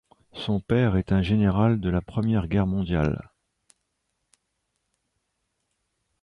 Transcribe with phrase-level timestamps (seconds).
[0.33, 3.29] Son père est un général de la Première Guerre mondiale.